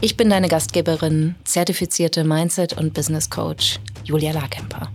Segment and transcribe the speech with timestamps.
[0.00, 4.90] Ich bin deine Gastgeberin, zertifizierte Mindset- und Business Coach Julia Larkemper.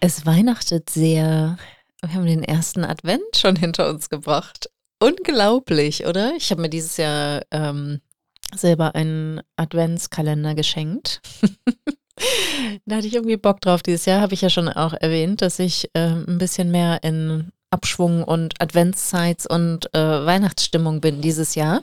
[0.00, 1.56] Es weihnachtet sehr.
[2.02, 4.68] Wir haben den ersten Advent schon hinter uns gebracht.
[5.00, 6.34] Unglaublich, oder?
[6.36, 8.00] Ich habe mir dieses Jahr ähm,
[8.54, 11.22] selber einen Adventskalender geschenkt.
[12.86, 13.82] da hatte ich irgendwie Bock drauf.
[13.82, 17.52] Dieses Jahr habe ich ja schon auch erwähnt, dass ich äh, ein bisschen mehr in
[17.74, 21.82] Abschwung und Adventszeit und äh, Weihnachtsstimmung bin dieses Jahr.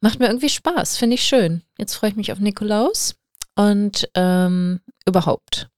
[0.00, 1.62] Macht mir irgendwie Spaß, finde ich schön.
[1.78, 3.16] Jetzt freue ich mich auf Nikolaus
[3.56, 5.70] und ähm, überhaupt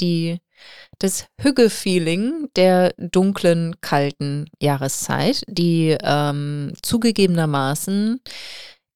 [0.00, 0.40] die,
[0.98, 8.20] das Hügge-Feeling der dunklen, kalten Jahreszeit, die ähm, zugegebenermaßen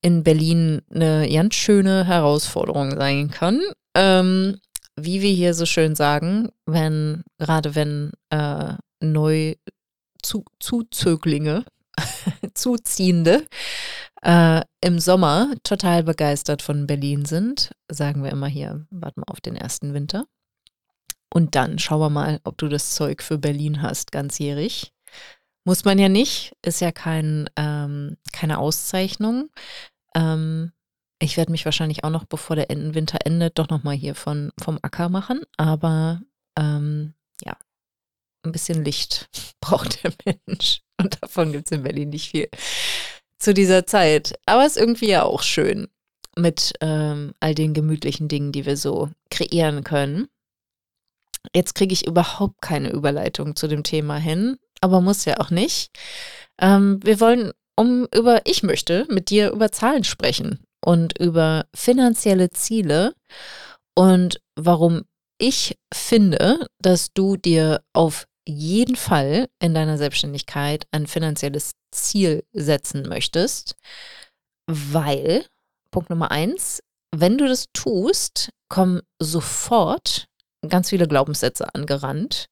[0.01, 3.61] in Berlin eine ganz schöne Herausforderung sein kann.
[3.95, 4.59] Ähm,
[4.97, 8.75] wie wir hier so schön sagen, wenn, gerade wenn äh,
[9.05, 9.55] neu
[10.23, 11.65] zu, Zuzöglinge,
[12.55, 13.47] Zuziehende
[14.23, 19.41] äh, im Sommer total begeistert von Berlin sind, sagen wir immer hier, warten wir auf
[19.41, 20.27] den ersten Winter.
[21.33, 24.93] Und dann schauen wir mal, ob du das Zeug für Berlin hast, ganzjährig.
[25.65, 29.51] Muss man ja nicht, ist ja kein, ähm, keine Auszeichnung.
[30.15, 30.73] Ähm,
[31.19, 34.79] ich werde mich wahrscheinlich auch noch, bevor der Winter endet, doch nochmal hier von, vom
[34.83, 35.43] Acker machen.
[35.57, 36.21] Aber
[36.57, 37.57] ähm, ja,
[38.45, 39.29] ein bisschen Licht
[39.61, 40.81] braucht der Mensch.
[41.01, 42.49] Und davon gibt es in Berlin nicht viel
[43.39, 44.39] zu dieser Zeit.
[44.47, 45.89] Aber es ist irgendwie ja auch schön
[46.37, 50.29] mit ähm, all den gemütlichen Dingen, die wir so kreieren können.
[51.55, 55.91] Jetzt kriege ich überhaupt keine Überleitung zu dem Thema hin, aber muss ja auch nicht.
[56.61, 62.51] Ähm, wir wollen um über, ich möchte mit dir über Zahlen sprechen und über finanzielle
[62.51, 63.15] Ziele
[63.95, 65.03] und warum
[65.39, 73.09] ich finde, dass du dir auf jeden Fall in deiner Selbstständigkeit ein finanzielles Ziel setzen
[73.09, 73.77] möchtest,
[74.67, 75.45] weil,
[75.91, 76.83] Punkt Nummer eins,
[77.15, 80.27] wenn du das tust, kommen sofort
[80.69, 82.47] ganz viele Glaubenssätze angerannt.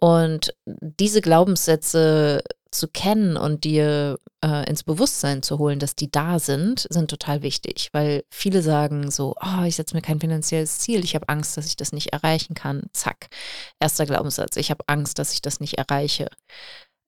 [0.00, 2.42] Und diese Glaubenssätze
[2.76, 7.42] zu kennen und dir äh, ins Bewusstsein zu holen, dass die da sind, sind total
[7.42, 11.56] wichtig, weil viele sagen so, oh, ich setze mir kein finanzielles Ziel, ich habe Angst,
[11.56, 12.84] dass ich das nicht erreichen kann.
[12.92, 13.28] Zack,
[13.80, 16.28] erster Glaubenssatz, ich habe Angst, dass ich das nicht erreiche.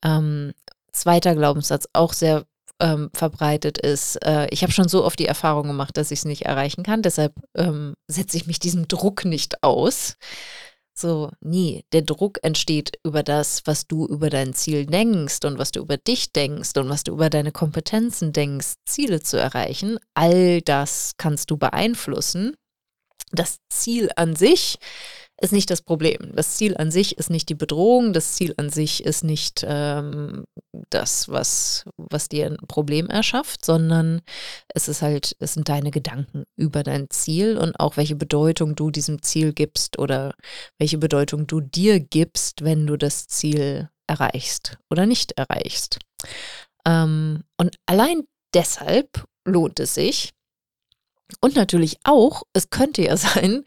[0.05, 0.53] Ähm,
[0.93, 2.45] zweiter Glaubenssatz, auch sehr
[2.81, 6.25] ähm, verbreitet ist, äh, ich habe schon so oft die Erfahrung gemacht, dass ich es
[6.25, 10.17] nicht erreichen kann, deshalb ähm, setze ich mich diesem Druck nicht aus.
[11.01, 11.85] So, nie.
[11.93, 15.97] Der Druck entsteht über das, was du über dein Ziel denkst und was du über
[15.97, 20.01] dich denkst und was du über deine Kompetenzen denkst, Ziele zu erreichen.
[20.15, 22.57] All das kannst du beeinflussen.
[23.31, 24.79] Das Ziel an sich
[25.41, 26.33] ist nicht das Problem.
[26.35, 30.45] Das Ziel an sich ist nicht die Bedrohung, das Ziel an sich ist nicht ähm,
[30.91, 34.21] das, was, was dir ein Problem erschafft, sondern
[34.69, 38.91] es ist halt, es sind deine Gedanken über dein Ziel und auch welche Bedeutung du
[38.91, 40.35] diesem Ziel gibst oder
[40.79, 45.99] welche Bedeutung du dir gibst, wenn du das Ziel erreichst oder nicht erreichst.
[46.85, 50.33] Ähm, und allein deshalb lohnt es sich.
[51.41, 53.65] Und natürlich auch, es könnte ja sein,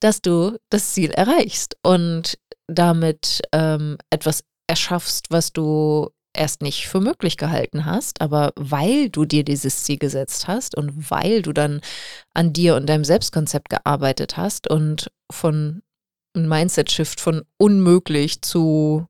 [0.00, 7.00] dass du das Ziel erreichst und damit ähm, etwas erschaffst, was du erst nicht für
[7.00, 11.80] möglich gehalten hast, aber weil du dir dieses Ziel gesetzt hast und weil du dann
[12.34, 15.82] an dir und deinem Selbstkonzept gearbeitet hast und von
[16.34, 19.06] einem Mindset-Shift von unmöglich zu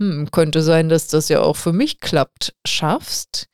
[0.00, 3.48] hm, könnte sein, dass das ja auch für mich klappt, schaffst,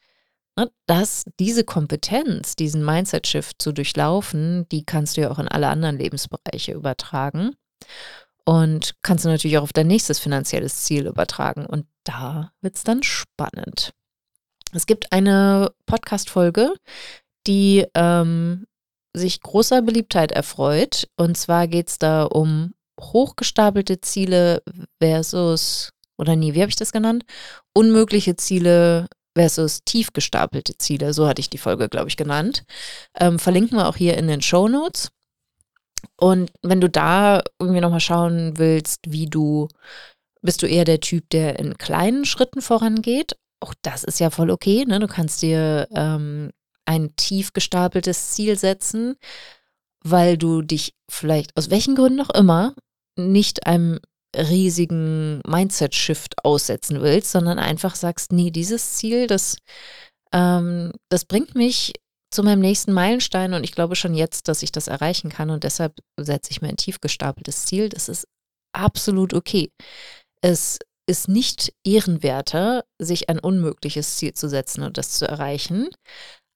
[0.87, 5.99] dass diese Kompetenz, diesen Mindset-Shift zu durchlaufen, die kannst du ja auch in alle anderen
[5.99, 7.57] Lebensbereiche übertragen.
[8.45, 11.67] Und kannst du natürlich auch auf dein nächstes finanzielles Ziel übertragen.
[11.67, 13.93] Und da wird es dann spannend.
[14.73, 16.75] Es gibt eine Podcast-Folge,
[17.47, 18.67] die ähm,
[19.15, 21.09] sich großer Beliebtheit erfreut.
[21.17, 24.63] Und zwar geht es da um hochgestapelte Ziele
[25.01, 27.25] versus, oder nie, wie habe ich das genannt?
[27.73, 31.13] Unmögliche Ziele versus tief gestapelte Ziele.
[31.13, 32.65] So hatte ich die Folge, glaube ich, genannt.
[33.19, 35.11] Ähm, verlinken wir auch hier in den Show Notes.
[36.17, 39.69] Und wenn du da irgendwie nochmal schauen willst, wie du,
[40.43, 43.35] bist du eher der Typ, der in kleinen Schritten vorangeht
[43.65, 44.85] auch das ist ja voll okay.
[44.85, 45.01] Ne?
[45.01, 46.51] Du kannst dir ähm,
[46.85, 49.17] ein tief gestapeltes Ziel setzen,
[50.03, 52.75] weil du dich vielleicht aus welchen Gründen auch immer
[53.17, 54.01] nicht einem
[54.37, 59.57] riesigen Mindset-Shift aussetzen willst, sondern einfach sagst, nee, dieses Ziel, das,
[60.33, 61.93] ähm, das bringt mich
[62.31, 65.65] zu meinem nächsten Meilenstein und ich glaube schon jetzt, dass ich das erreichen kann und
[65.65, 67.89] deshalb setze ich mir ein tief gestapeltes Ziel.
[67.89, 68.27] Das ist
[68.73, 69.71] absolut okay.
[70.43, 75.91] Es ist nicht ehrenwerter, sich ein unmögliches Ziel zu setzen und das zu erreichen.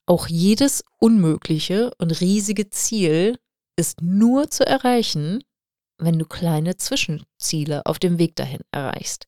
[0.06, 3.38] Auch jedes unmögliche und riesige Ziel
[3.76, 5.44] ist nur zu erreichen,
[5.98, 9.26] wenn du kleine Zwischenziele auf dem Weg dahin erreichst.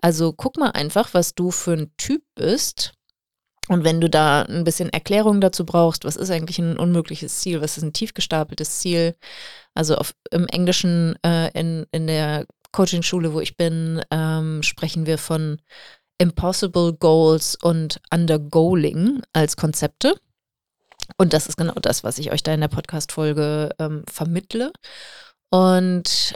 [0.00, 2.92] Also guck mal einfach, was du für ein Typ bist.
[3.68, 7.60] Und wenn du da ein bisschen Erklärung dazu brauchst, was ist eigentlich ein unmögliches Ziel,
[7.60, 9.14] was ist ein tief gestapeltes Ziel,
[9.74, 15.16] also auf, im Englischen äh, in, in der Coaching-Schule, wo ich bin, ähm, sprechen wir
[15.18, 15.60] von
[16.18, 20.16] Impossible Goals und Undergoaling als Konzepte.
[21.16, 24.72] Und das ist genau das, was ich euch da in der Podcast-Folge ähm, vermittle.
[25.52, 26.34] Und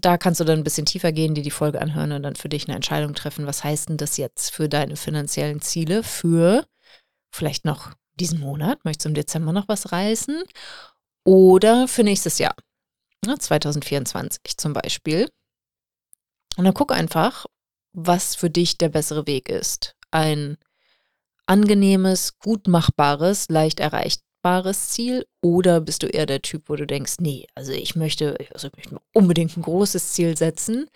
[0.00, 2.48] da kannst du dann ein bisschen tiefer gehen, dir die Folge anhören und dann für
[2.48, 3.46] dich eine Entscheidung treffen.
[3.46, 6.64] Was heißt denn das jetzt für deine finanziellen Ziele für
[7.32, 8.84] vielleicht noch diesen Monat?
[8.84, 10.42] Möchtest du im Dezember noch was reißen?
[11.24, 12.54] Oder für nächstes Jahr,
[13.24, 15.28] 2024 ne, zum Beispiel.
[16.56, 17.46] Und dann guck einfach,
[17.92, 19.96] was für dich der bessere Weg ist.
[20.12, 20.58] Ein
[21.46, 23.80] angenehmes, gut machbares, leicht
[24.44, 28.36] erreichbares Ziel oder bist du eher der Typ, wo du denkst, nee, also ich möchte,
[28.52, 30.88] also ich möchte unbedingt ein großes Ziel setzen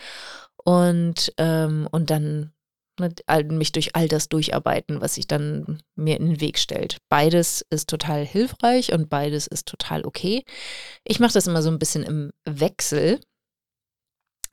[0.64, 2.52] und, ähm, und dann
[3.00, 6.98] mit, mich durch all das durcharbeiten, was sich dann mir in den Weg stellt.
[7.08, 10.44] Beides ist total hilfreich und beides ist total okay.
[11.04, 13.20] Ich mache das immer so ein bisschen im Wechsel.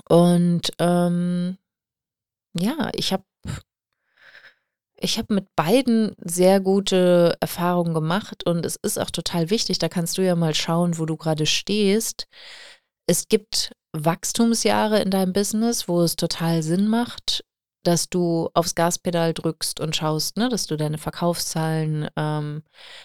[0.08, 1.58] Und ähm,
[2.54, 3.24] ja, ich habe
[5.06, 9.88] ich habe mit beiden sehr gute Erfahrungen gemacht und es ist auch total wichtig, da
[9.88, 12.28] kannst du ja mal schauen, wo du gerade stehst.
[13.08, 17.46] Es gibt Wachstumsjahre in deinem Business, wo es total Sinn macht,
[17.84, 22.64] dass du aufs Gaspedal drückst und schaust, ne, dass du deine Verkaufszahlen ähm,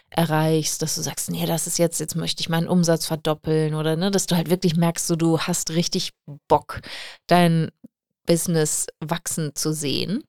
[0.09, 3.97] erreichst, dass du sagst, nee, das ist jetzt, jetzt möchte ich meinen Umsatz verdoppeln oder
[3.97, 6.13] ne, dass du halt wirklich merkst, so, du hast richtig
[6.49, 6.81] Bock,
[7.27, 7.71] dein
[8.27, 10.25] Business wachsen zu sehen.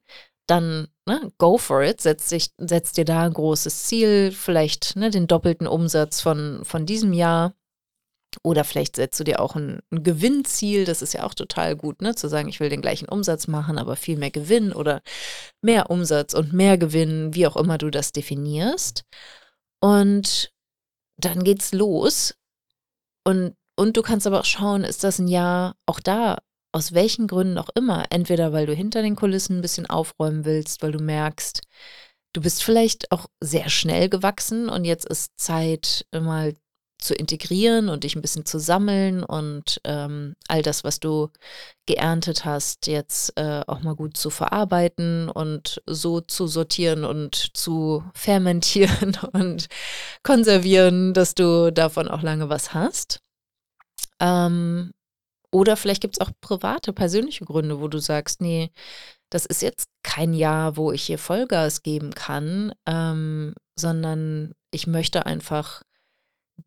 [0.51, 5.09] Dann ne, go for it, setz, dich, setz dir da ein großes Ziel, vielleicht ne,
[5.09, 7.53] den doppelten Umsatz von, von diesem Jahr
[8.43, 12.01] oder vielleicht setzt du dir auch ein, ein, Gewinnziel, das ist ja auch total gut,
[12.01, 12.15] ne?
[12.15, 15.01] Zu sagen, ich will den gleichen Umsatz machen, aber viel mehr Gewinn oder
[15.61, 19.03] mehr Umsatz und mehr Gewinn, wie auch immer du das definierst.
[19.81, 20.53] Und
[21.17, 22.35] dann geht's los.
[23.25, 26.39] Und, und du kannst aber auch schauen, ist das ein Jahr auch da,
[26.71, 30.81] aus welchen Gründen auch immer, entweder weil du hinter den Kulissen ein bisschen aufräumen willst,
[30.81, 31.61] weil du merkst,
[32.33, 36.53] du bist vielleicht auch sehr schnell gewachsen und jetzt ist Zeit, mal
[37.01, 41.29] zu integrieren und dich ein bisschen zu sammeln und ähm, all das, was du
[41.87, 48.03] geerntet hast, jetzt äh, auch mal gut zu verarbeiten und so zu sortieren und zu
[48.13, 49.67] fermentieren und
[50.23, 53.19] konservieren, dass du davon auch lange was hast.
[54.19, 54.91] Ähm,
[55.51, 58.71] oder vielleicht gibt es auch private, persönliche Gründe, wo du sagst, nee,
[59.29, 65.25] das ist jetzt kein Jahr, wo ich hier Vollgas geben kann, ähm, sondern ich möchte
[65.25, 65.83] einfach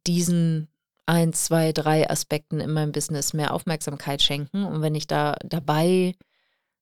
[0.06, 0.68] diesen
[1.06, 4.64] ein, zwei, drei Aspekten in meinem Business mehr Aufmerksamkeit schenken.
[4.64, 6.14] Und wenn ich da dabei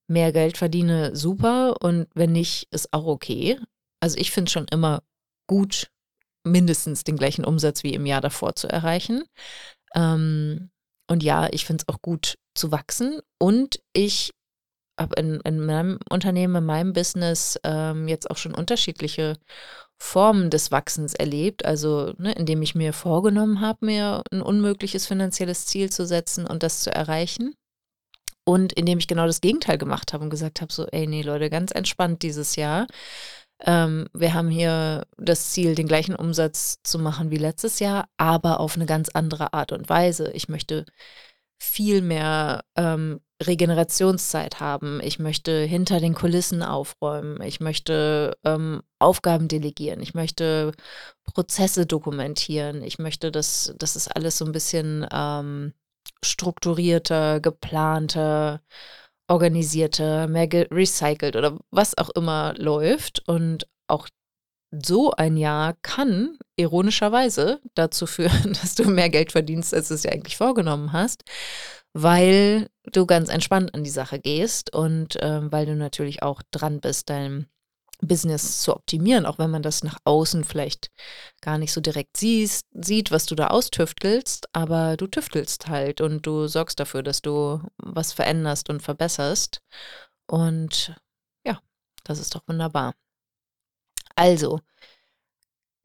[0.06, 1.76] mehr Geld verdiene, super.
[1.80, 3.58] Und wenn nicht, ist auch okay.
[4.00, 5.02] Also ich finde es schon immer
[5.46, 5.90] gut,
[6.44, 9.24] mindestens den gleichen Umsatz wie im Jahr davor zu erreichen.
[9.94, 10.70] Ähm,
[11.12, 13.20] und ja, ich finde es auch gut zu wachsen.
[13.38, 14.30] Und ich
[14.98, 19.36] habe in, in, meinem Unternehmen, in meinem Business ähm, jetzt auch schon unterschiedliche
[20.00, 21.66] Formen des Wachsens erlebt.
[21.66, 26.62] Also, ne, indem ich mir vorgenommen habe, mir ein unmögliches finanzielles Ziel zu setzen und
[26.62, 27.54] das zu erreichen.
[28.44, 31.50] Und indem ich genau das Gegenteil gemacht habe und gesagt habe: so, ey, nee, Leute,
[31.50, 32.86] ganz entspannt dieses Jahr.
[33.64, 38.60] Ähm, wir haben hier das Ziel, den gleichen Umsatz zu machen wie letztes Jahr, aber
[38.60, 40.30] auf eine ganz andere Art und Weise.
[40.32, 40.84] Ich möchte
[41.58, 45.00] viel mehr ähm, Regenerationszeit haben.
[45.02, 47.40] Ich möchte hinter den Kulissen aufräumen.
[47.42, 50.00] Ich möchte ähm, Aufgaben delegieren.
[50.00, 50.72] Ich möchte
[51.24, 52.82] Prozesse dokumentieren.
[52.82, 55.72] Ich möchte, dass das ist alles so ein bisschen ähm,
[56.24, 58.60] strukturierter, geplanter,
[59.32, 63.26] organisierter, mehr recycelt oder was auch immer läuft.
[63.26, 64.08] Und auch
[64.70, 70.02] so ein Jahr kann ironischerweise dazu führen, dass du mehr Geld verdienst, als du es
[70.02, 71.24] dir eigentlich vorgenommen hast,
[71.94, 76.80] weil du ganz entspannt an die Sache gehst und ähm, weil du natürlich auch dran
[76.80, 77.46] bist, deinem
[78.02, 80.90] Business zu optimieren, auch wenn man das nach außen vielleicht
[81.40, 86.26] gar nicht so direkt siehst, sieht, was du da austüftelst, aber du tüftelst halt und
[86.26, 89.62] du sorgst dafür, dass du was veränderst und verbesserst.
[90.26, 90.94] Und
[91.46, 91.60] ja,
[92.04, 92.94] das ist doch wunderbar.
[94.16, 94.60] Also,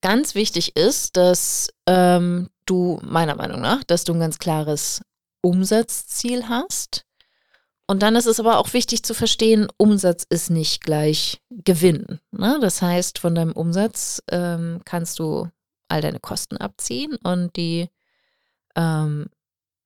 [0.01, 5.01] ganz wichtig ist, dass ähm, du, meiner Meinung nach, dass du ein ganz klares
[5.41, 7.06] Umsatzziel hast
[7.87, 12.19] und dann ist es aber auch wichtig zu verstehen, Umsatz ist nicht gleich Gewinn.
[12.31, 12.59] Ne?
[12.61, 15.49] Das heißt, von deinem Umsatz ähm, kannst du
[15.87, 17.89] all deine Kosten abziehen und die
[18.75, 19.27] ähm,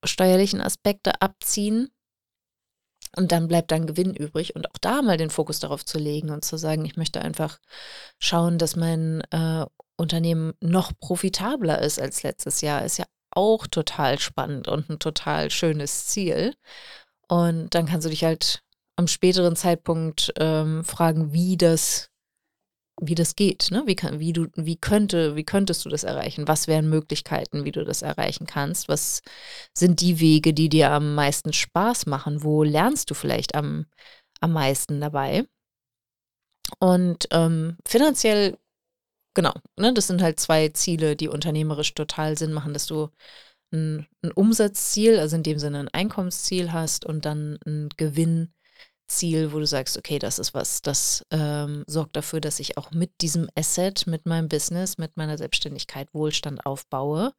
[0.03, 1.89] steuerlichen Aspekte abziehen.
[3.15, 4.55] Und dann bleibt dann Gewinn übrig.
[4.55, 7.59] Und auch da mal den Fokus darauf zu legen und zu sagen, ich möchte einfach
[8.17, 9.65] schauen, dass mein äh,
[9.95, 15.51] Unternehmen noch profitabler ist als letztes Jahr, ist ja auch total spannend und ein total
[15.51, 16.55] schönes Ziel.
[17.31, 18.61] Und dann kannst du dich halt
[18.97, 22.09] am späteren Zeitpunkt ähm, fragen, wie das,
[23.01, 23.83] wie das geht, ne?
[23.85, 26.49] Wie, kann, wie, du, wie, könnte, wie könntest du das erreichen?
[26.49, 28.89] Was wären Möglichkeiten, wie du das erreichen kannst?
[28.89, 29.21] Was
[29.73, 32.43] sind die Wege, die dir am meisten Spaß machen?
[32.43, 33.85] Wo lernst du vielleicht am,
[34.41, 35.45] am meisten dabei?
[36.79, 38.57] Und ähm, finanziell,
[39.35, 43.09] genau, ne, das sind halt zwei Ziele, die unternehmerisch total Sinn machen, dass du
[43.71, 49.59] ein, ein Umsatzziel, also in dem Sinne ein Einkommensziel hast und dann ein Gewinnziel, wo
[49.59, 53.49] du sagst, okay, das ist was, das ähm, sorgt dafür, dass ich auch mit diesem
[53.55, 57.33] Asset, mit meinem Business, mit meiner Selbstständigkeit Wohlstand aufbaue.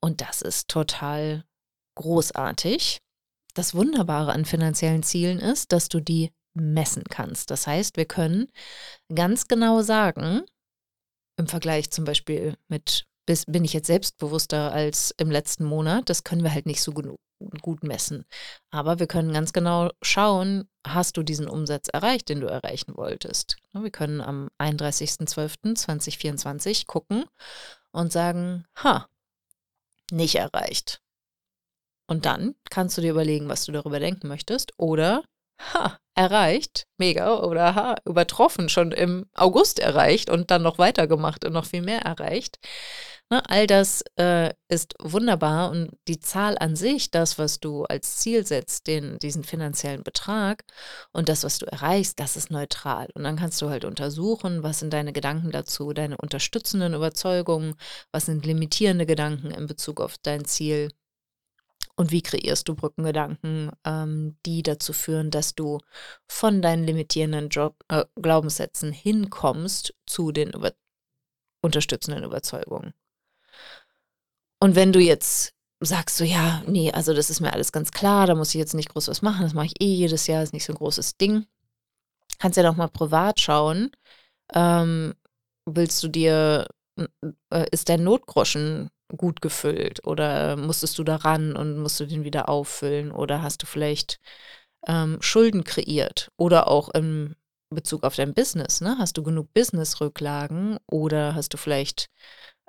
[0.00, 1.44] Und das ist total
[1.96, 3.00] großartig.
[3.54, 7.50] Das Wunderbare an finanziellen Zielen ist, dass du die messen kannst.
[7.50, 8.50] Das heißt, wir können
[9.14, 10.42] ganz genau sagen,
[11.38, 16.08] im Vergleich zum Beispiel mit bis, bin ich jetzt selbstbewusster als im letzten Monat.
[16.08, 17.18] Das können wir halt nicht so genug,
[17.60, 18.24] gut messen.
[18.70, 23.56] Aber wir können ganz genau schauen, hast du diesen Umsatz erreicht, den du erreichen wolltest.
[23.72, 27.24] Wir können am 31.12.2024 gucken
[27.92, 29.08] und sagen, ha,
[30.10, 31.02] nicht erreicht.
[32.06, 34.72] Und dann kannst du dir überlegen, was du darüber denken möchtest.
[34.76, 35.24] Oder,
[35.58, 41.52] ha, erreicht, mega, oder ha, übertroffen, schon im August erreicht und dann noch weitergemacht und
[41.52, 42.58] noch viel mehr erreicht.
[43.28, 48.18] Ne, all das äh, ist wunderbar und die Zahl an sich, das, was du als
[48.18, 50.64] Ziel setzt, den, diesen finanziellen Betrag
[51.12, 53.08] und das, was du erreichst, das ist neutral.
[53.14, 57.74] Und dann kannst du halt untersuchen, was sind deine Gedanken dazu, deine unterstützenden Überzeugungen,
[58.12, 60.90] was sind limitierende Gedanken in Bezug auf dein Ziel
[61.96, 65.80] und wie kreierst du Brückengedanken, ähm, die dazu führen, dass du
[66.28, 70.72] von deinen limitierenden Job, äh, Glaubenssätzen hinkommst zu den über
[71.62, 72.92] unterstützenden Überzeugungen.
[74.60, 78.26] Und wenn du jetzt sagst, so ja, nee, also das ist mir alles ganz klar,
[78.26, 80.52] da muss ich jetzt nicht groß was machen, das mache ich eh jedes Jahr, ist
[80.52, 81.46] nicht so ein großes Ding.
[82.38, 83.90] Kannst ja doch mal privat schauen.
[84.54, 85.14] Ähm,
[85.64, 86.68] willst du dir,
[87.50, 92.24] äh, ist dein Notgroschen gut gefüllt oder musstest du da ran und musst du den
[92.24, 94.18] wieder auffüllen oder hast du vielleicht
[94.86, 97.36] ähm, Schulden kreiert oder auch im
[97.70, 98.96] Bezug auf dein Business, ne?
[98.98, 102.08] Hast du genug Business-Rücklagen oder hast du vielleicht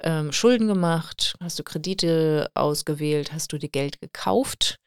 [0.01, 1.35] ähm, Schulden gemacht?
[1.39, 3.31] Hast du Kredite ausgewählt?
[3.31, 4.79] Hast du dir Geld gekauft?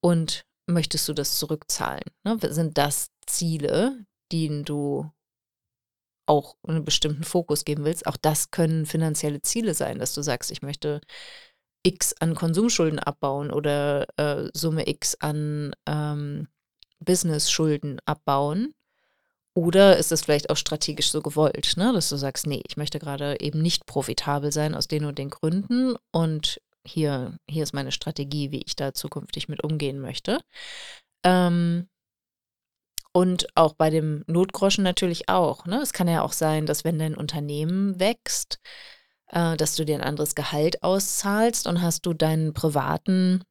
[0.00, 2.04] Und möchtest du das zurückzahlen?
[2.24, 2.38] Ne?
[2.40, 5.10] Sind das Ziele, denen du
[6.26, 8.06] auch einen bestimmten Fokus geben willst?
[8.06, 11.00] Auch das können finanzielle Ziele sein, dass du sagst, ich möchte
[11.82, 16.48] X an Konsumschulden abbauen oder äh, Summe X an ähm,
[17.00, 18.74] Business-Schulden abbauen.
[19.54, 21.92] Oder ist es vielleicht auch strategisch so gewollt, ne?
[21.92, 25.28] dass du sagst, nee, ich möchte gerade eben nicht profitabel sein aus den und den
[25.28, 30.40] Gründen und hier, hier ist meine Strategie, wie ich da zukünftig mit umgehen möchte.
[31.22, 31.88] Ähm,
[33.12, 35.66] und auch bei dem Notgroschen natürlich auch.
[35.66, 35.80] Ne?
[35.80, 38.58] Es kann ja auch sein, dass wenn dein Unternehmen wächst,
[39.28, 43.44] äh, dass du dir ein anderes Gehalt auszahlst und hast du deinen privaten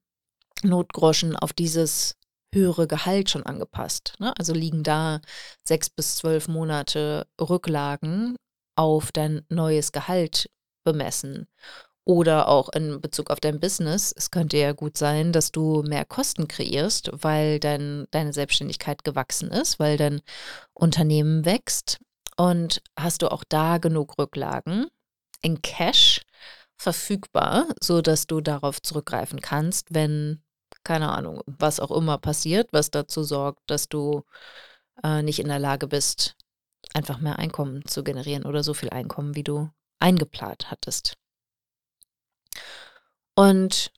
[0.63, 2.15] Notgroschen auf dieses
[2.53, 4.15] höhere Gehalt schon angepasst.
[4.19, 4.33] Ne?
[4.37, 5.21] Also liegen da
[5.63, 8.35] sechs bis zwölf Monate Rücklagen
[8.75, 10.49] auf dein neues Gehalt
[10.83, 11.47] bemessen.
[12.03, 14.13] Oder auch in Bezug auf dein Business.
[14.15, 19.51] Es könnte ja gut sein, dass du mehr Kosten kreierst, weil dein, deine Selbstständigkeit gewachsen
[19.51, 20.21] ist, weil dein
[20.73, 21.99] Unternehmen wächst.
[22.37, 24.87] Und hast du auch da genug Rücklagen
[25.41, 26.21] in Cash
[26.75, 30.41] verfügbar, sodass du darauf zurückgreifen kannst, wenn
[30.83, 34.23] keine Ahnung, was auch immer passiert, was dazu sorgt, dass du
[35.03, 36.35] äh, nicht in der Lage bist,
[36.93, 41.13] einfach mehr Einkommen zu generieren oder so viel Einkommen, wie du eingeplant hattest.
[43.35, 43.91] Und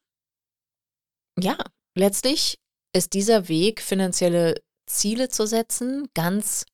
[1.40, 1.58] ja,
[1.96, 2.60] letztlich
[2.94, 6.66] ist dieser Weg, finanzielle Ziele zu setzen, ganz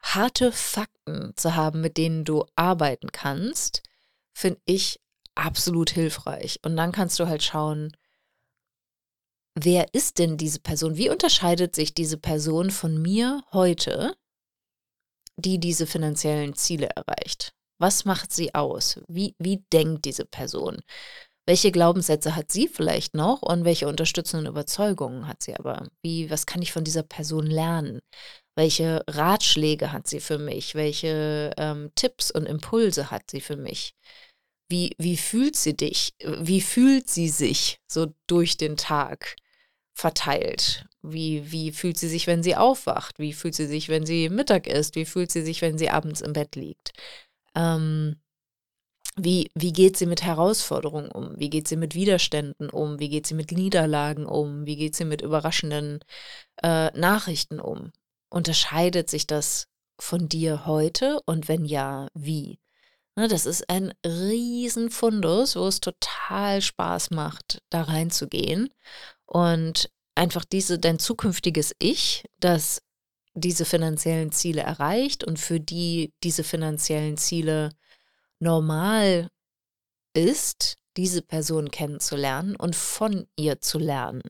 [0.00, 3.82] harte Fakten zu haben, mit denen du arbeiten kannst,
[4.32, 5.00] finde ich
[5.34, 6.60] absolut hilfreich.
[6.64, 7.96] Und dann kannst du halt schauen,
[9.54, 10.96] wer ist denn diese Person?
[10.96, 14.14] Wie unterscheidet sich diese Person von mir heute,
[15.36, 17.54] die diese finanziellen Ziele erreicht?
[17.78, 19.00] Was macht sie aus?
[19.08, 20.78] Wie, wie denkt diese Person?
[21.46, 25.88] Welche Glaubenssätze hat sie vielleicht noch und welche unterstützenden Überzeugungen hat sie aber?
[26.02, 28.00] Wie, was kann ich von dieser Person lernen?
[28.54, 30.74] Welche Ratschläge hat sie für mich?
[30.74, 33.94] Welche ähm, Tipps und Impulse hat sie für mich?
[34.68, 36.12] Wie, wie fühlt sie dich?
[36.22, 39.36] Wie fühlt sie sich so durch den Tag
[39.94, 40.84] verteilt?
[41.02, 43.18] Wie, wie fühlt sie sich, wenn sie aufwacht?
[43.18, 44.96] Wie fühlt sie sich, wenn sie Mittag isst?
[44.96, 46.92] Wie fühlt sie sich, wenn sie abends im Bett liegt?
[47.58, 48.16] Ähm,
[49.16, 51.34] wie, wie geht sie mit Herausforderungen um?
[51.38, 53.00] Wie geht sie mit Widerständen um?
[53.00, 54.64] Wie geht sie mit Niederlagen um?
[54.64, 55.98] Wie geht sie mit überraschenden
[56.62, 57.92] äh, Nachrichten um?
[58.30, 59.66] Unterscheidet sich das
[60.00, 62.60] von dir heute und wenn ja, wie?
[63.16, 68.68] Ne, das ist ein Riesenfundus, wo es total Spaß macht, da reinzugehen
[69.26, 72.82] und einfach diese, dein zukünftiges Ich, das
[73.34, 77.70] diese finanziellen Ziele erreicht und für die diese finanziellen Ziele
[78.40, 79.28] normal
[80.14, 84.22] ist, diese Person kennenzulernen und von ihr zu lernen.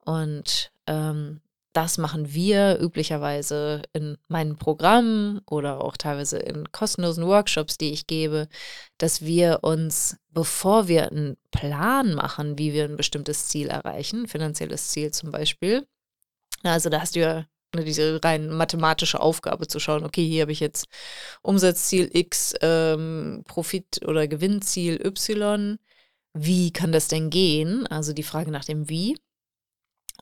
[0.00, 1.40] Und ähm,
[1.74, 8.06] das machen wir üblicherweise in meinen Programmen oder auch teilweise in kostenlosen Workshops, die ich
[8.06, 8.48] gebe,
[8.96, 14.88] dass wir uns, bevor wir einen Plan machen, wie wir ein bestimmtes Ziel erreichen, finanzielles
[14.88, 15.84] Ziel zum Beispiel,
[16.62, 17.44] also da hast du ja
[17.74, 20.86] Ne, diese rein mathematische Aufgabe zu schauen, okay, hier habe ich jetzt
[21.42, 25.78] Umsatzziel X, ähm, Profit- oder Gewinnziel Y.
[26.34, 27.86] Wie kann das denn gehen?
[27.88, 29.16] Also die Frage nach dem Wie.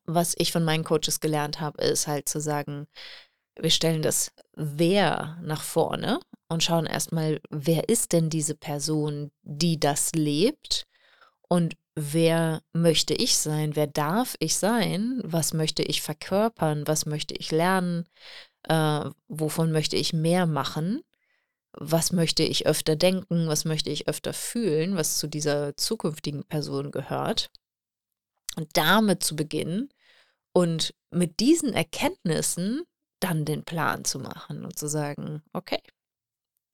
[0.07, 2.87] Was ich von meinen Coaches gelernt habe, ist halt zu sagen,
[3.61, 9.79] wir stellen das Wer nach vorne und schauen erstmal, wer ist denn diese Person, die
[9.79, 10.87] das lebt
[11.49, 17.35] und wer möchte ich sein, wer darf ich sein, was möchte ich verkörpern, was möchte
[17.35, 18.09] ich lernen,
[18.65, 21.03] äh, wovon möchte ich mehr machen,
[21.73, 26.91] was möchte ich öfter denken, was möchte ich öfter fühlen, was zu dieser zukünftigen Person
[26.91, 27.51] gehört.
[28.57, 29.89] Und damit zu beginnen
[30.53, 32.83] und mit diesen Erkenntnissen
[33.21, 35.81] dann den Plan zu machen und zu sagen, okay,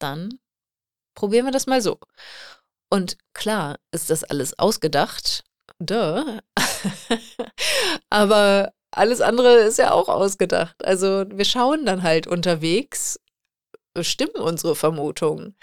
[0.01, 0.41] dann
[1.15, 1.99] probieren wir das mal so.
[2.91, 5.45] Und klar ist das alles ausgedacht,
[5.79, 6.41] duh.
[8.11, 10.85] aber alles andere ist ja auch ausgedacht.
[10.85, 13.21] Also wir schauen dann halt unterwegs,
[14.05, 15.57] stimmen unsere Vermutungen?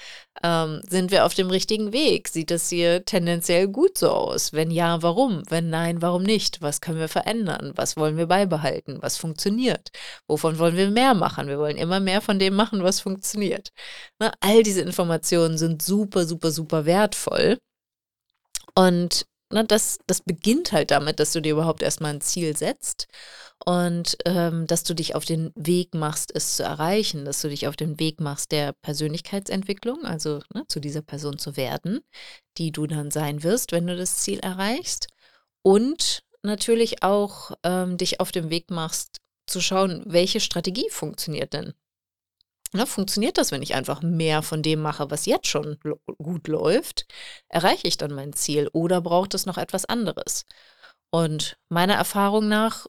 [0.43, 2.27] Ähm, sind wir auf dem richtigen Weg?
[2.27, 4.53] Sieht das hier tendenziell gut so aus?
[4.53, 5.43] Wenn ja, warum?
[5.49, 6.61] Wenn nein, warum nicht?
[6.61, 7.73] Was können wir verändern?
[7.75, 8.97] Was wollen wir beibehalten?
[9.01, 9.91] Was funktioniert?
[10.27, 11.47] Wovon wollen wir mehr machen?
[11.47, 13.69] Wir wollen immer mehr von dem machen, was funktioniert.
[14.19, 17.57] Na, all diese Informationen sind super, super, super wertvoll.
[18.75, 23.07] Und na, das, das beginnt halt damit, dass du dir überhaupt erstmal ein Ziel setzt
[23.63, 27.67] und ähm, dass du dich auf den Weg machst, es zu erreichen, dass du dich
[27.67, 32.01] auf den Weg machst der Persönlichkeitsentwicklung, also ne, zu dieser Person zu werden,
[32.57, 35.07] die du dann sein wirst, wenn du das Ziel erreichst.
[35.61, 41.73] Und natürlich auch ähm, dich auf den Weg machst, zu schauen, welche Strategie funktioniert denn.
[42.73, 45.77] Ne, funktioniert das, wenn ich einfach mehr von dem mache, was jetzt schon
[46.17, 47.05] gut läuft?
[47.47, 50.45] Erreiche ich dann mein Ziel oder braucht es noch etwas anderes?
[51.09, 52.87] Und meiner Erfahrung nach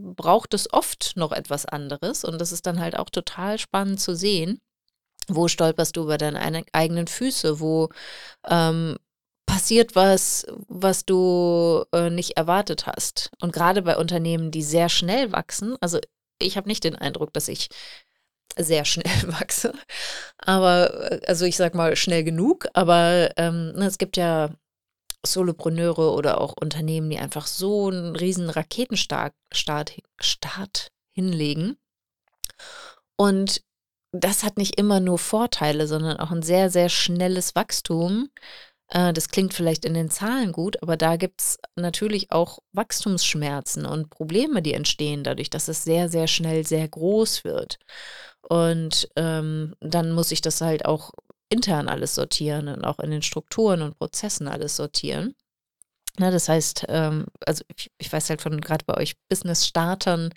[0.00, 4.14] braucht es oft noch etwas anderes und das ist dann halt auch total spannend zu
[4.14, 4.60] sehen.
[5.28, 7.60] Wo stolperst du über deine eigenen Füße?
[7.60, 7.90] Wo
[8.48, 8.96] ähm,
[9.46, 13.30] passiert was, was du äh, nicht erwartet hast?
[13.40, 15.98] Und gerade bei Unternehmen, die sehr schnell wachsen, also
[16.38, 17.68] ich habe nicht den Eindruck, dass ich
[18.56, 19.72] sehr schnell wachse,
[20.38, 24.50] aber äh, also ich sag mal schnell genug, aber ähm, es gibt ja
[25.26, 31.76] Solopreneure oder auch Unternehmen, die einfach so einen riesen Raketenstart Start, hinlegen.
[33.16, 33.62] Und
[34.12, 38.30] das hat nicht immer nur Vorteile, sondern auch ein sehr, sehr schnelles Wachstum.
[38.88, 43.84] Äh, das klingt vielleicht in den Zahlen gut, aber da gibt es natürlich auch Wachstumsschmerzen
[43.86, 47.78] und Probleme, die entstehen dadurch, dass es sehr, sehr schnell sehr groß wird.
[48.48, 51.12] Und ähm, dann muss ich das halt auch
[51.50, 55.34] intern alles sortieren und auch in den Strukturen und Prozessen alles sortieren.
[56.18, 60.30] Na, das heißt, ähm, also ich, ich, weiß halt von gerade bei euch Business-Startern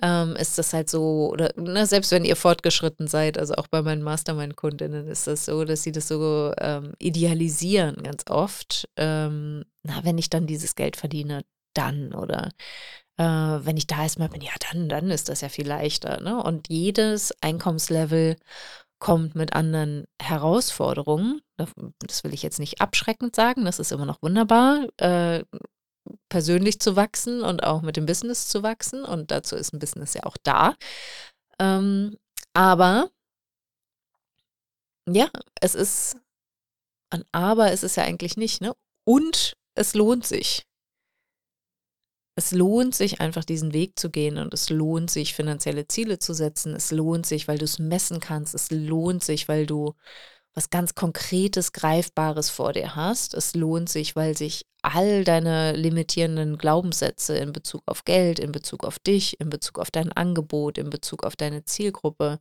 [0.00, 3.82] ähm, ist das halt so, oder na, selbst wenn ihr fortgeschritten seid, also auch bei
[3.82, 8.88] meinen Mastermind-Kundinnen ist das so, dass sie das so ähm, idealisieren ganz oft.
[8.96, 12.48] Ähm, na, wenn ich dann dieses Geld verdiene, dann oder
[13.18, 16.20] äh, wenn ich da erstmal bin, ja, dann, dann ist das ja viel leichter.
[16.22, 16.42] Ne?
[16.42, 18.36] Und jedes Einkommenslevel
[19.00, 21.40] kommt mit anderen Herausforderungen.
[21.56, 25.44] Das will ich jetzt nicht abschreckend sagen, das ist immer noch wunderbar, äh,
[26.28, 29.04] persönlich zu wachsen und auch mit dem Business zu wachsen.
[29.04, 30.74] Und dazu ist ein Business ja auch da.
[31.58, 32.16] Ähm,
[32.54, 33.10] aber
[35.08, 35.28] ja,
[35.60, 36.16] es ist
[37.10, 38.74] ein Aber ist es ja eigentlich nicht, ne?
[39.04, 40.66] Und es lohnt sich.
[42.40, 46.32] Es lohnt sich einfach diesen Weg zu gehen und es lohnt sich finanzielle Ziele zu
[46.32, 46.74] setzen.
[46.74, 48.54] Es lohnt sich, weil du es messen kannst.
[48.54, 49.92] Es lohnt sich, weil du
[50.54, 53.34] was ganz Konkretes, Greifbares vor dir hast.
[53.34, 58.84] Es lohnt sich, weil sich all deine limitierenden Glaubenssätze in Bezug auf Geld, in Bezug
[58.84, 62.38] auf dich, in Bezug auf dein Angebot, in Bezug auf deine Zielgruppe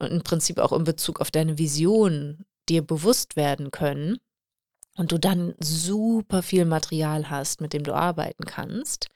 [0.00, 4.18] und im Prinzip auch in Bezug auf deine Vision dir bewusst werden können
[5.00, 9.06] und du dann super viel Material hast, mit dem du arbeiten kannst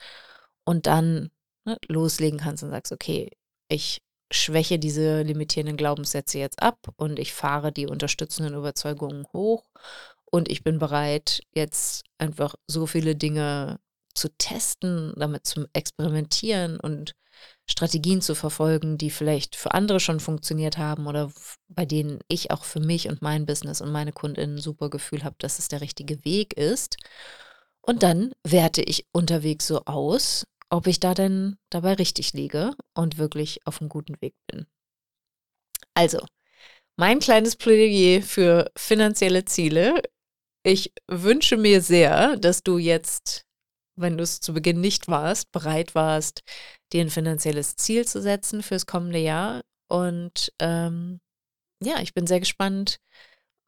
[0.65, 1.31] und dann
[1.67, 3.31] ne, loslegen kannst und sagst, okay,
[3.69, 4.01] ich
[4.33, 9.63] schwäche diese limitierenden Glaubenssätze jetzt ab und ich fahre die unterstützenden Überzeugungen hoch
[10.25, 13.79] und ich bin bereit, jetzt einfach so viele Dinge
[14.15, 17.15] zu testen, damit zu experimentieren und
[17.67, 21.33] Strategien zu verfolgen, die vielleicht für andere schon funktioniert haben oder
[21.69, 25.37] bei denen ich auch für mich und mein Business und meine Kundinnen super Gefühl habe,
[25.39, 26.97] dass es der richtige Weg ist.
[27.81, 33.19] Und dann werte ich unterwegs so aus, ob ich da denn dabei richtig liege und
[33.19, 34.67] wirklich auf einem guten Weg bin.
[35.95, 36.25] Also,
[36.97, 40.03] mein kleines Plädoyer für finanzielle Ziele.
[40.63, 43.45] Ich wünsche mir sehr, dass du jetzt
[43.97, 46.43] wenn du es zu Beginn nicht warst, bereit warst,
[46.93, 49.63] dir ein finanzielles Ziel zu setzen fürs kommende Jahr.
[49.89, 51.21] Und ähm,
[51.83, 53.01] ja, ich bin sehr gespannt,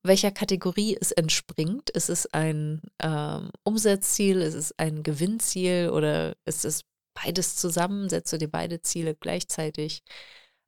[0.03, 1.91] welcher Kategorie es entspringt.
[1.91, 6.85] Ist es ein ähm, Umsatzziel, ist es ein Gewinnziel oder ist es
[7.15, 8.09] beides zusammen?
[8.09, 10.03] Setzt du dir beide Ziele gleichzeitig?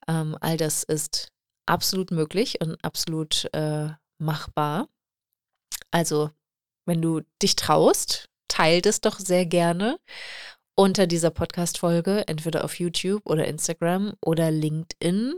[0.07, 1.33] Ähm, all das ist
[1.67, 4.89] absolut möglich und absolut äh, machbar.
[5.91, 6.31] Also,
[6.87, 9.99] wenn du dich traust, teilt es doch sehr gerne
[10.75, 15.35] unter dieser Podcast-Folge, entweder auf YouTube oder Instagram oder LinkedIn.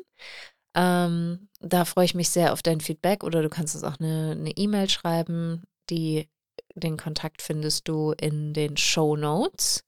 [0.75, 4.53] Ähm, da freue ich mich sehr auf dein Feedback oder du kannst uns auch eine
[4.57, 5.65] E-Mail e schreiben.
[5.89, 6.29] Die,
[6.75, 9.85] den Kontakt findest du in den Show Notes.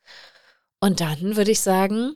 [0.80, 2.14] Und dann würde ich sagen,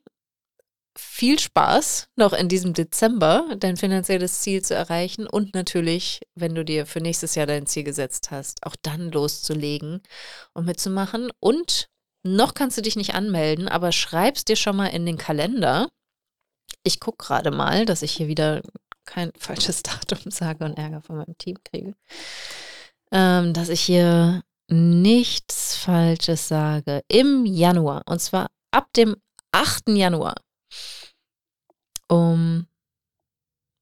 [0.98, 6.64] viel Spaß noch in diesem Dezember, dein finanzielles Ziel zu erreichen und natürlich, wenn du
[6.64, 10.02] dir für nächstes Jahr dein Ziel gesetzt hast, auch dann loszulegen
[10.54, 11.30] und mitzumachen.
[11.40, 11.88] Und
[12.22, 15.88] noch kannst du dich nicht anmelden, aber schreibst dir schon mal in den Kalender.
[16.82, 18.62] Ich gucke gerade mal, dass ich hier wieder
[19.04, 21.94] kein falsches Datum sage und Ärger von meinem Team kriege.
[23.12, 27.02] Ähm, dass ich hier nichts Falsches sage.
[27.08, 29.16] Im Januar, und zwar ab dem
[29.52, 29.90] 8.
[29.90, 30.34] Januar
[32.08, 32.66] um,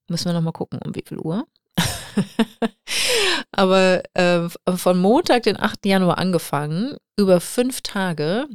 [0.09, 1.47] müssen wir nochmal gucken, um wie viel Uhr.
[3.53, 5.87] Aber äh, von Montag, den 8.
[5.87, 8.49] Januar angefangen, über fünf Tage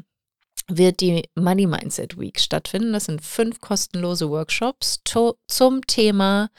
[0.67, 2.93] wird die Money Mindset Week stattfinden.
[2.93, 5.01] Das sind fünf kostenlose Workshops
[5.47, 6.49] zum Thema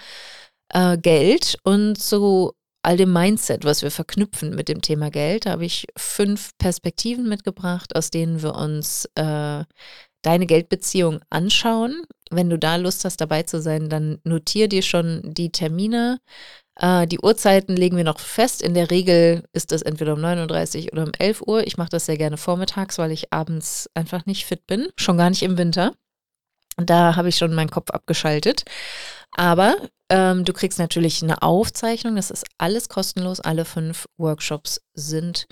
[0.71, 5.47] äh, Geld und zu all dem Mindset, was wir verknüpfen mit dem Thema Geld.
[5.47, 9.65] Da habe ich fünf Perspektiven mitgebracht, aus denen wir uns äh,
[10.23, 12.03] deine Geldbeziehung anschauen.
[12.31, 16.21] Wenn du da Lust hast, dabei zu sein, dann notier dir schon die Termine.
[16.77, 18.63] Äh, die Uhrzeiten legen wir noch fest.
[18.63, 21.67] In der Regel ist das entweder um 39 oder um 11 Uhr.
[21.67, 24.89] Ich mache das sehr gerne vormittags, weil ich abends einfach nicht fit bin.
[24.97, 25.93] Schon gar nicht im Winter.
[26.77, 28.65] Da habe ich schon meinen Kopf abgeschaltet.
[29.33, 29.77] Aber
[30.09, 32.17] ähm, du kriegst natürlich eine Aufzeichnung.
[32.17, 33.41] Das ist alles kostenlos.
[33.41, 35.47] Alle fünf Workshops sind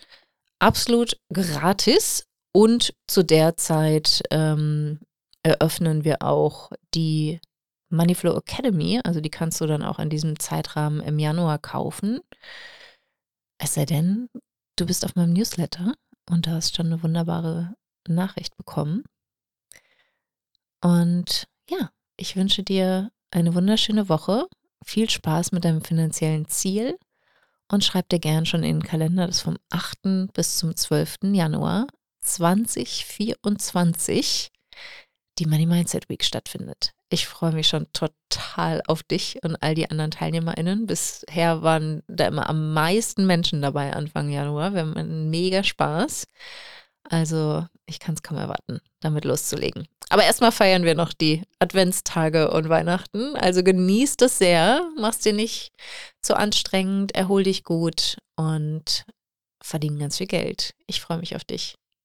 [0.58, 2.27] absolut gratis.
[2.58, 4.98] Und zu der Zeit ähm,
[5.44, 7.40] eröffnen wir auch die
[7.88, 9.00] Moneyflow Academy.
[9.04, 12.18] Also die kannst du dann auch in diesem Zeitrahmen im Januar kaufen.
[13.58, 14.28] Es sei denn,
[14.74, 15.94] du bist auf meinem Newsletter
[16.28, 17.76] und du hast schon eine wunderbare
[18.08, 19.04] Nachricht bekommen.
[20.82, 24.48] Und ja, ich wünsche dir eine wunderschöne Woche.
[24.84, 26.98] Viel Spaß mit deinem finanziellen Ziel
[27.70, 30.32] und schreib dir gern schon in den Kalender, dass vom 8.
[30.32, 31.18] bis zum 12.
[31.34, 31.86] Januar
[32.34, 34.50] 2024
[35.38, 36.92] die Money Mindset Week stattfindet.
[37.10, 40.86] Ich freue mich schon total auf dich und all die anderen TeilnehmerInnen.
[40.86, 44.74] Bisher waren da immer am meisten Menschen dabei Anfang Januar.
[44.74, 46.26] Wir haben einen mega Spaß.
[47.04, 49.88] Also ich kann es kaum erwarten, damit loszulegen.
[50.10, 53.34] Aber erstmal feiern wir noch die Adventstage und Weihnachten.
[53.36, 55.72] Also genießt es sehr, mach's dir nicht
[56.20, 59.06] zu anstrengend, erhol dich gut und
[59.62, 60.74] verdien ganz viel Geld.
[60.86, 61.76] Ich freue mich auf dich.